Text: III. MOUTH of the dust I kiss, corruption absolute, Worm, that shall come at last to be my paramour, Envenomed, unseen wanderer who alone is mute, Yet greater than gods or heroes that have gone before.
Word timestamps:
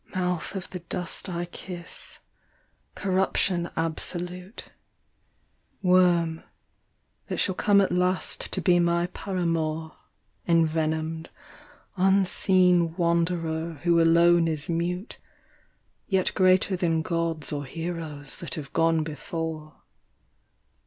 III. 0.15 0.19
MOUTH 0.21 0.55
of 0.55 0.69
the 0.71 0.79
dust 0.79 1.29
I 1.29 1.45
kiss, 1.45 2.17
corruption 2.95 3.69
absolute, 3.77 4.69
Worm, 5.83 6.41
that 7.27 7.37
shall 7.37 7.53
come 7.53 7.79
at 7.81 7.91
last 7.91 8.51
to 8.51 8.61
be 8.61 8.79
my 8.79 9.05
paramour, 9.13 9.95
Envenomed, 10.47 11.29
unseen 11.97 12.95
wanderer 12.95 13.73
who 13.83 14.01
alone 14.01 14.47
is 14.47 14.67
mute, 14.71 15.19
Yet 16.07 16.33
greater 16.33 16.75
than 16.75 17.03
gods 17.03 17.51
or 17.53 17.65
heroes 17.65 18.37
that 18.37 18.55
have 18.55 18.73
gone 18.73 19.03
before. 19.03 19.83